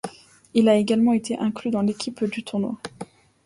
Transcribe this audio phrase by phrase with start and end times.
[0.55, 2.75] Il a également été inclus dans l'équipe du tournoi.